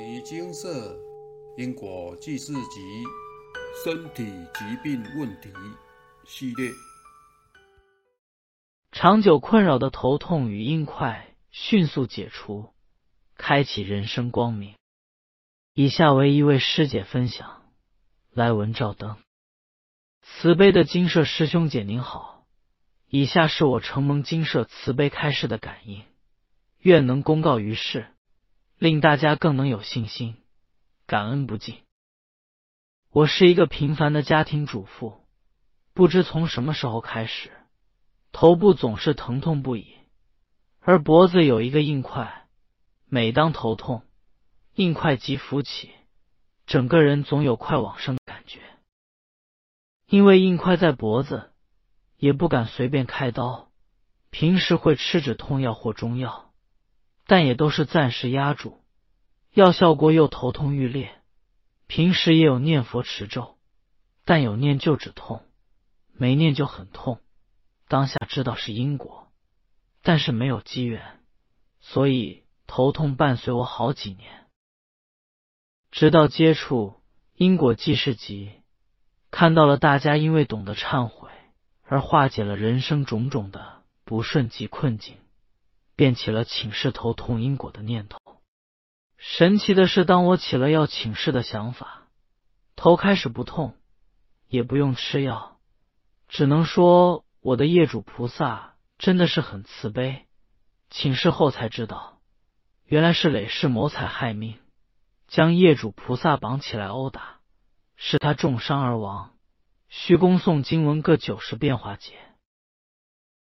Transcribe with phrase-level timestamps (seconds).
[0.00, 0.98] 尼精舍
[1.58, 3.04] 因果记事集
[3.84, 5.52] 身体疾病问题
[6.26, 6.70] 系列，
[8.92, 12.70] 长久困扰的头痛与硬块迅速解除，
[13.36, 14.74] 开启人生光明。
[15.74, 17.62] 以下为一位师姐分享：
[18.32, 19.18] 来文照灯，
[20.22, 22.46] 慈悲的金舍师兄姐您好，
[23.10, 26.04] 以下是我承蒙金舍慈悲开示的感应，
[26.78, 28.06] 愿能公告于世。
[28.80, 30.38] 令大家更能有信心，
[31.06, 31.76] 感恩不尽。
[33.10, 35.20] 我是一个平凡的家庭主妇，
[35.92, 37.52] 不知从什么时候开始，
[38.32, 39.98] 头部总是疼痛不已，
[40.80, 42.48] 而脖子有一个硬块，
[43.04, 44.02] 每当头痛，
[44.72, 45.90] 硬块即浮起，
[46.64, 48.62] 整个人总有快往生感觉。
[50.06, 51.52] 因为硬块在脖子，
[52.16, 53.70] 也不敢随便开刀，
[54.30, 56.49] 平时会吃止痛药或中药。
[57.30, 58.80] 但也都是暂时压住，
[59.52, 61.12] 药效过又头痛欲裂。
[61.86, 63.56] 平时也有念佛持咒，
[64.24, 65.44] 但有念就止痛，
[66.12, 67.20] 没念就很痛。
[67.86, 69.28] 当下知道是因果，
[70.02, 71.20] 但是没有机缘，
[71.78, 74.48] 所以头痛伴随我好几年。
[75.92, 76.96] 直到接触
[77.36, 78.50] 因果记事集，
[79.30, 81.30] 看到了大家因为懂得忏悔
[81.84, 85.16] 而化解了人生种种的不顺及困境。
[86.00, 88.18] 便起了请示头痛因果的念头。
[89.18, 92.08] 神奇的是，当我起了要请示的想法，
[92.74, 93.76] 头开始不痛，
[94.48, 95.58] 也不用吃药，
[96.26, 100.24] 只能说我的业主菩萨真的是很慈悲。
[100.88, 102.18] 请示后才知道，
[102.86, 104.58] 原来是累世谋财害命，
[105.28, 107.40] 将业主菩萨绑起来殴打，
[107.96, 109.34] 使他重伤而亡，
[109.90, 112.14] 需恭诵经文各九十遍化解。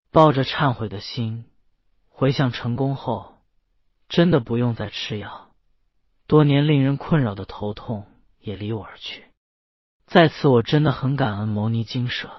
[0.10, 1.46] 抱着忏悔的心。
[2.20, 3.38] 回向成功后，
[4.10, 5.52] 真的不用再吃药，
[6.28, 8.08] 多年令人困扰的头痛
[8.42, 9.24] 也离我而去。
[10.06, 12.30] 在此，我真的很感恩牟尼精舍、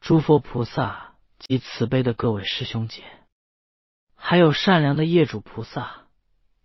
[0.00, 3.04] 诸佛菩萨及慈悲的各位师兄姐，
[4.16, 6.08] 还有善良的业主菩萨。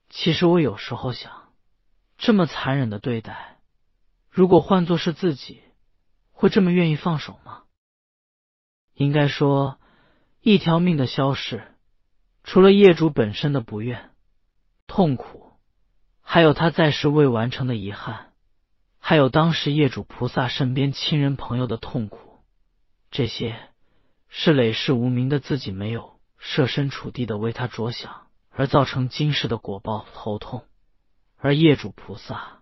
[0.09, 1.53] 其实我有时候想，
[2.17, 3.59] 这么残忍的对待，
[4.31, 5.61] 如果换作是自己，
[6.31, 7.65] 会这么愿意放手吗？
[8.95, 9.77] 应该说，
[10.41, 11.69] 一条命的消逝。
[12.43, 14.11] 除了业主本身的不愿、
[14.85, 15.53] 痛苦，
[16.21, 18.33] 还有他在世未完成的遗憾，
[18.99, 22.39] 还有当时业主菩萨身边亲人朋友的痛苦，
[23.11, 23.57] 这些
[24.27, 30.65] 是累世无名的自己没有设身处地的为他着想，而造成今世的果报头痛。
[31.37, 32.61] 而业主菩萨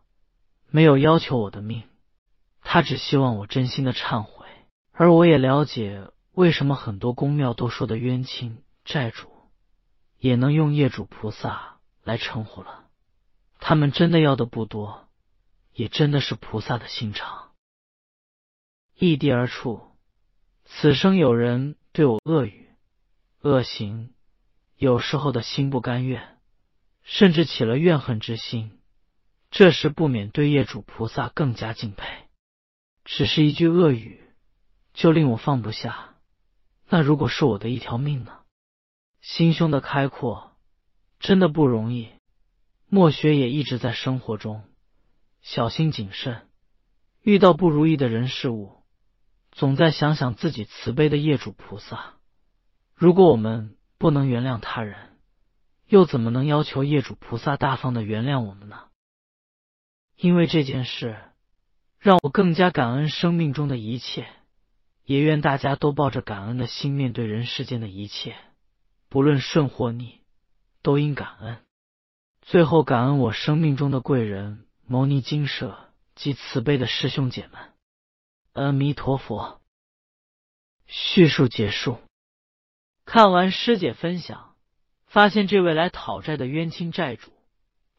[0.69, 1.83] 没有要求我的命，
[2.61, 4.45] 他只希望我真心的忏悔。
[4.91, 9.30] 而我也了解为什么很多公庙都说的冤亲债主。
[10.21, 12.85] 也能用业主菩萨来称呼了，
[13.59, 15.09] 他们真的要的不多，
[15.73, 17.53] 也真的是菩萨的心肠。
[18.95, 19.81] 异地而处，
[20.63, 22.69] 此生有人对我恶语、
[23.41, 24.13] 恶行，
[24.77, 26.37] 有时候的心不甘愿，
[27.01, 28.79] 甚至起了怨恨之心，
[29.49, 32.05] 这时不免对业主菩萨更加敬佩。
[33.03, 34.21] 只是一句恶语，
[34.93, 36.13] 就令我放不下。
[36.87, 38.40] 那如果是我的一条命呢？
[39.21, 40.57] 心胸的开阔
[41.19, 42.09] 真的不容易。
[42.87, 44.63] 莫学也一直在生活中
[45.41, 46.49] 小心谨慎，
[47.21, 48.83] 遇到不如意的人事物，
[49.51, 52.15] 总在想想自己慈悲的业主菩萨。
[52.93, 55.17] 如果我们不能原谅他人，
[55.87, 58.87] 又怎么能要求业主菩萨大方的原谅我们呢？
[60.17, 61.17] 因为这件事，
[61.97, 64.27] 让我更加感恩生命中的一切，
[65.05, 68.35] 也愿大家都抱着感恩的心面对人世间的一切。
[69.11, 70.21] 不论顺或逆，
[70.81, 71.65] 都应感恩。
[72.41, 77.73] 最后，感恩我生命中的贵人牟尼精舍及慈悲的师兄姐们。
[78.53, 79.59] 阿弥陀佛。
[80.87, 81.99] 叙述结束。
[83.03, 84.55] 看完师姐分享，
[85.07, 87.33] 发现这位来讨债的冤亲债主，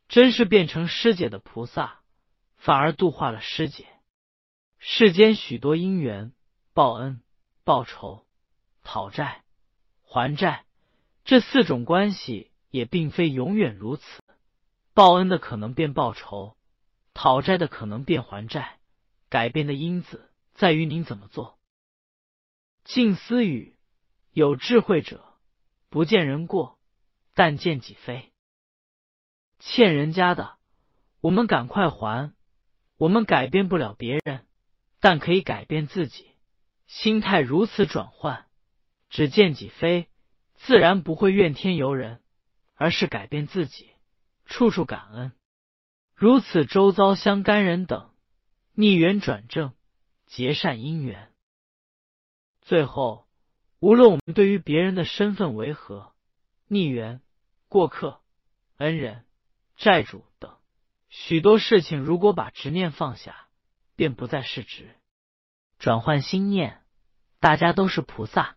[0.09, 2.01] 真是变成师姐的菩萨，
[2.57, 3.86] 反而度化了师姐。
[4.78, 6.33] 世间许多因缘，
[6.72, 7.21] 报恩、
[7.65, 8.25] 报仇、
[8.83, 9.45] 讨债、
[10.01, 10.65] 还债。
[11.24, 14.04] 这四种关系也并非永远如此，
[14.92, 16.57] 报恩的可能变报仇，
[17.15, 18.78] 讨债的可能变还债，
[19.28, 21.59] 改变的因子在于您怎么做。
[22.84, 23.77] 静思语：
[24.33, 25.24] 有智慧者
[25.89, 26.78] 不见人过，
[27.34, 28.33] 但见己非。
[29.60, 30.57] 欠人家的，
[31.21, 32.34] 我们赶快还。
[32.97, 34.47] 我们改变不了别人，
[35.01, 36.30] 但可以改变自己。
[36.86, 38.47] 心态如此转换，
[39.09, 40.09] 只见己非。
[40.64, 42.20] 自然不会怨天尤人，
[42.76, 43.91] 而是改变自己，
[44.47, 45.32] 处处感恩。
[46.14, 48.12] 如此，周遭相干人等
[48.72, 49.74] 逆缘转正，
[50.26, 51.32] 结善因缘。
[52.60, 53.26] 最后，
[53.80, 56.14] 无论我们对于别人的身份为何，
[56.68, 57.20] 逆缘、
[57.66, 58.20] 过客、
[58.76, 59.24] 恩人、
[59.76, 60.56] 债主等
[61.09, 63.48] 许多事情，如果把执念放下，
[63.97, 64.94] 便不再是执，
[65.80, 66.82] 转换心念，
[67.41, 68.56] 大家都是菩萨。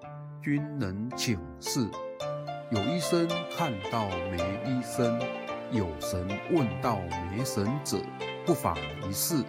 [0.43, 1.87] 君能请示。
[2.71, 5.19] 有医生看到没医生，
[5.71, 6.99] 有神问到
[7.29, 7.97] 没神者，
[8.45, 8.75] 不妨
[9.07, 9.43] 一试。